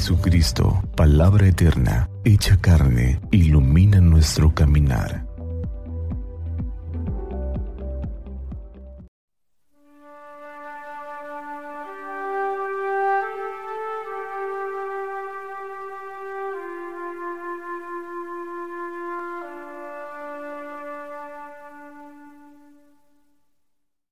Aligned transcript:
Jesucristo, 0.00 0.82
palabra 0.96 1.46
eterna, 1.46 2.08
hecha 2.24 2.58
carne, 2.58 3.20
ilumina 3.32 4.00
nuestro 4.00 4.54
caminar. 4.54 5.26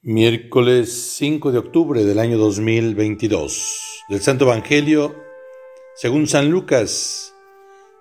Miércoles 0.00 1.16
5 1.16 1.50
de 1.50 1.58
octubre 1.58 2.04
del 2.04 2.20
año 2.20 2.38
2022 2.38 4.04
del 4.08 4.20
Santo 4.20 4.44
Evangelio 4.44 5.31
según 6.02 6.26
San 6.26 6.50
Lucas, 6.50 7.32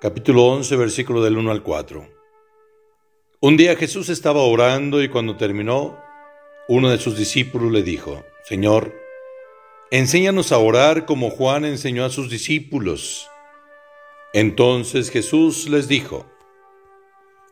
capítulo 0.00 0.46
11, 0.46 0.74
versículo 0.76 1.22
del 1.22 1.36
1 1.36 1.50
al 1.50 1.62
4. 1.62 2.08
Un 3.40 3.58
día 3.58 3.76
Jesús 3.76 4.08
estaba 4.08 4.40
orando 4.40 5.02
y 5.02 5.10
cuando 5.10 5.36
terminó, 5.36 5.98
uno 6.66 6.88
de 6.88 6.96
sus 6.96 7.18
discípulos 7.18 7.70
le 7.70 7.82
dijo, 7.82 8.24
Señor, 8.42 8.94
enséñanos 9.90 10.50
a 10.50 10.56
orar 10.56 11.04
como 11.04 11.28
Juan 11.28 11.66
enseñó 11.66 12.06
a 12.06 12.08
sus 12.08 12.30
discípulos. 12.30 13.28
Entonces 14.32 15.10
Jesús 15.10 15.68
les 15.68 15.86
dijo, 15.86 16.24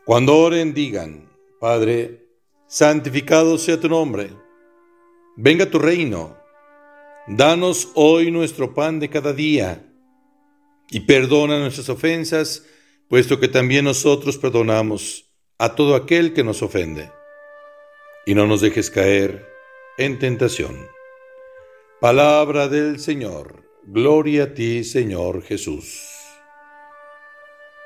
Cuando 0.03 0.35
oren 0.35 0.73
digan, 0.73 1.29
Padre, 1.59 2.25
santificado 2.65 3.59
sea 3.59 3.79
tu 3.79 3.87
nombre, 3.87 4.31
venga 5.35 5.69
tu 5.69 5.77
reino, 5.77 6.35
danos 7.27 7.91
hoy 7.93 8.31
nuestro 8.31 8.73
pan 8.73 8.99
de 8.99 9.11
cada 9.11 9.31
día, 9.31 9.85
y 10.89 11.01
perdona 11.01 11.59
nuestras 11.59 11.89
ofensas, 11.89 12.65
puesto 13.07 13.39
que 13.39 13.47
también 13.47 13.85
nosotros 13.85 14.37
perdonamos 14.37 15.25
a 15.57 15.75
todo 15.75 15.95
aquel 15.95 16.33
que 16.33 16.43
nos 16.43 16.61
ofende. 16.61 17.11
Y 18.25 18.35
no 18.35 18.47
nos 18.47 18.61
dejes 18.61 18.89
caer 18.89 19.47
en 19.97 20.19
tentación. 20.19 20.87
Palabra 21.99 22.67
del 22.67 22.99
Señor. 22.99 23.63
Gloria 23.83 24.43
a 24.43 24.53
ti, 24.53 24.83
Señor 24.83 25.41
Jesús. 25.41 26.07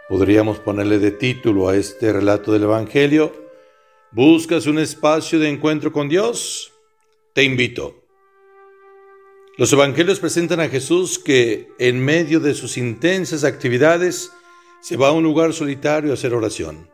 Podríamos 0.09 0.59
ponerle 0.59 0.99
de 0.99 1.11
título 1.11 1.69
a 1.69 1.77
este 1.77 2.11
relato 2.11 2.51
del 2.51 2.63
Evangelio, 2.63 3.43
¿Buscas 4.15 4.67
un 4.67 4.77
espacio 4.77 5.39
de 5.39 5.49
encuentro 5.49 5.91
con 5.91 6.07
Dios? 6.07 6.71
Te 7.33 7.43
invito. 7.43 8.02
Los 9.55 9.71
evangelios 9.71 10.19
presentan 10.19 10.59
a 10.61 10.67
Jesús 10.67 11.19
que 11.19 11.69
en 11.77 12.03
medio 12.03 12.39
de 12.39 12.55
sus 12.55 12.75
intensas 12.75 13.43
actividades 13.43 14.31
se 14.81 14.97
va 14.97 15.09
a 15.09 15.11
un 15.11 15.23
lugar 15.23 15.53
solitario 15.53 16.09
a 16.09 16.15
hacer 16.15 16.33
oración, 16.33 16.89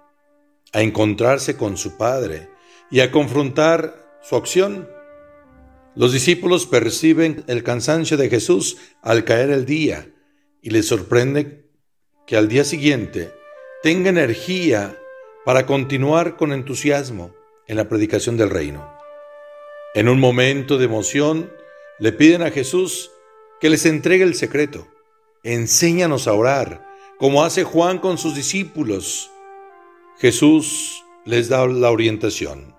a 0.73 0.81
encontrarse 0.81 1.55
con 1.55 1.77
su 1.77 1.95
Padre 1.95 2.49
y 2.91 2.99
a 2.99 3.11
confrontar 3.11 4.19
su 4.21 4.35
acción. 4.35 4.89
Los 5.95 6.11
discípulos 6.11 6.65
perciben 6.65 7.45
el 7.47 7.63
cansancio 7.63 8.17
de 8.17 8.29
Jesús 8.29 8.75
al 9.01 9.23
caer 9.23 9.51
el 9.51 9.65
día 9.65 10.11
y 10.61 10.71
les 10.71 10.85
sorprende 10.85 11.65
que 12.27 12.35
al 12.35 12.49
día 12.49 12.65
siguiente 12.65 13.31
tenga 13.83 14.09
energía 14.09 14.99
para 15.45 15.65
continuar 15.65 16.35
con 16.35 16.51
entusiasmo 16.51 17.33
en 17.67 17.77
la 17.77 17.87
predicación 17.87 18.35
del 18.35 18.49
reino. 18.49 18.97
En 19.95 20.09
un 20.09 20.19
momento 20.19 20.77
de 20.77 20.85
emoción, 20.85 21.49
le 21.99 22.11
piden 22.11 22.41
a 22.41 22.51
Jesús 22.51 23.11
que 23.59 23.69
les 23.69 23.85
entregue 23.85 24.23
el 24.23 24.35
secreto. 24.35 24.87
Enséñanos 25.43 26.27
a 26.27 26.33
orar, 26.33 26.87
como 27.17 27.43
hace 27.43 27.63
Juan 27.63 27.99
con 27.99 28.17
sus 28.17 28.35
discípulos. 28.35 29.29
Jesús 30.17 31.03
les 31.25 31.49
da 31.49 31.67
la 31.67 31.91
orientación. 31.91 32.75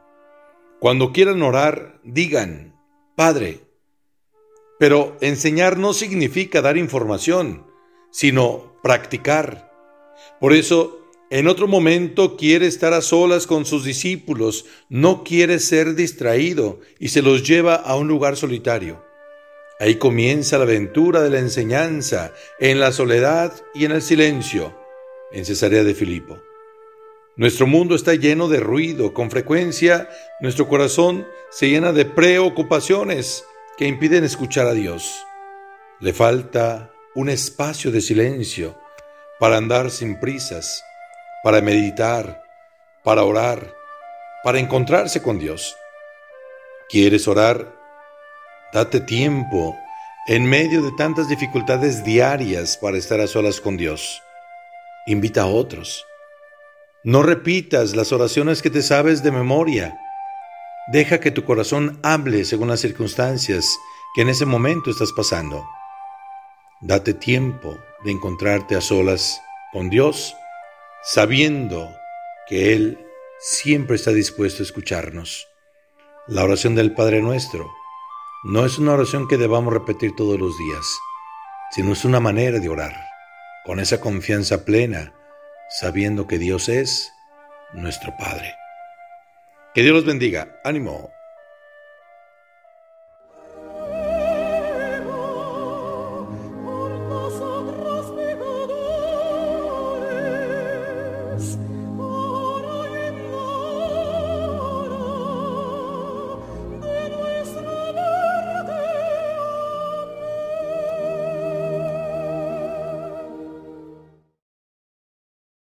Cuando 0.79 1.13
quieran 1.13 1.43
orar, 1.43 2.01
digan, 2.05 2.75
Padre. 3.17 3.61
Pero 4.79 5.17
enseñar 5.21 5.77
no 5.77 5.93
significa 5.93 6.63
dar 6.63 6.79
información, 6.79 7.67
sino 8.11 8.79
practicar. 8.83 9.71
Por 10.41 10.55
eso 10.55 11.01
en 11.31 11.47
otro 11.47 11.69
momento 11.69 12.37
quiere 12.37 12.67
estar 12.67 12.95
a 12.95 13.03
solas 13.03 13.47
con 13.47 13.67
sus 13.67 13.85
discípulos, 13.85 14.65
no 14.89 15.23
quiere 15.23 15.59
ser 15.61 15.95
distraído 15.95 16.81
y 16.99 17.09
se 17.09 17.23
los 17.23 17.47
lleva 17.47 17.75
a 17.75 17.95
un 17.97 18.09
lugar 18.09 18.37
solitario. 18.37 19.10
Ahí 19.81 19.97
comienza 19.97 20.59
la 20.59 20.65
aventura 20.65 21.23
de 21.23 21.31
la 21.31 21.41
enseñanza, 21.41 22.33
en 22.61 22.79
la 22.79 22.93
soledad 22.93 23.53
y 23.75 23.87
en 23.87 23.93
el 23.93 24.03
silencio, 24.03 24.77
en 25.33 25.45
Cesarea 25.45 25.83
de 25.83 25.95
Filipo. 25.95 26.39
Nuestro 27.35 27.67
mundo 27.67 27.97
está 27.97 28.15
lleno 28.15 28.47
de 28.47 28.61
ruido, 28.61 29.13
con 29.13 29.31
frecuencia 29.31 30.09
nuestro 30.41 30.69
corazón 30.69 31.27
se 31.51 31.69
llena 31.69 31.93
de 31.93 32.05
preocupaciones 32.05 33.45
que 33.77 33.89
impiden 33.89 34.23
escuchar 34.23 34.69
a 34.69 34.75
Dios. 34.75 35.25
Le 35.99 36.13
falta 36.13 36.93
un 37.17 37.29
espacio 37.29 37.91
de 37.91 38.01
silencio 38.01 38.79
para 39.41 39.57
andar 39.57 39.91
sin 39.91 40.21
prisas 40.21 40.85
para 41.43 41.61
meditar, 41.61 42.43
para 43.03 43.25
orar, 43.25 43.75
para 44.45 44.59
encontrarse 44.59 45.23
con 45.23 45.39
Dios. 45.39 45.77
¿Quieres 46.89 47.27
orar? 47.29 47.80
Date 48.73 49.01
tiempo 49.01 49.77
en 50.29 50.49
medio 50.49 50.81
de 50.81 50.93
tantas 50.93 51.29
dificultades 51.29 52.05
diarias 52.05 52.77
para 52.77 52.99
estar 52.99 53.21
a 53.21 53.27
solas 53.27 53.61
con 53.61 53.77
Dios. 53.77 54.23
Invita 55.07 55.43
a 55.43 55.47
otros. 55.47 56.07
No 57.03 57.25
repitas 57.25 57.97
las 57.97 58.13
oraciones 58.13 58.63
que 58.63 58.71
te 58.71 58.83
sabes 58.83 59.25
de 59.25 59.33
memoria. 59.33 59.99
Deja 60.93 61.19
que 61.19 61.33
tu 61.33 61.45
corazón 61.45 61.99
hable 62.05 62.45
según 62.45 62.69
las 62.69 62.79
circunstancias 62.79 63.77
que 64.15 64.23
en 64.23 64.29
ese 64.29 64.47
momento 64.47 64.93
estás 64.93 65.11
pasando. 65.11 65.67
Date 66.81 67.13
tiempo 67.13 67.77
de 68.05 68.13
encontrarte 68.13 68.77
a 68.77 68.81
solas 68.81 69.43
con 69.73 69.91
Dios 69.91 70.37
sabiendo 71.03 71.93
que 72.47 72.73
Él 72.73 73.05
siempre 73.41 73.97
está 73.97 74.13
dispuesto 74.13 74.63
a 74.63 74.67
escucharnos. 74.67 75.49
La 76.29 76.45
oración 76.45 76.77
del 76.77 76.95
Padre 76.95 77.21
nuestro 77.21 77.80
no 78.43 78.65
es 78.65 78.79
una 78.79 78.95
oración 78.95 79.29
que 79.29 79.37
debamos 79.37 79.73
repetir 79.73 80.17
todos 80.17 80.41
los 80.41 80.57
días, 80.57 80.99
sino 81.73 81.93
es 81.93 82.05
una 82.05 82.21
manera 82.21 82.59
de 82.59 82.69
orar, 82.69 82.95
con 83.65 83.81
esa 83.81 84.01
confianza 84.01 84.65
plena, 84.65 85.13
sabiendo 85.69 86.27
que 86.27 86.39
Dios 86.39 86.69
es 86.71 87.13
nuestro 87.75 88.17
Padre. 88.17 88.55
Que 89.75 89.83
Dios 89.83 89.95
los 89.95 90.07
bendiga. 90.07 90.59
Ánimo. 90.65 91.11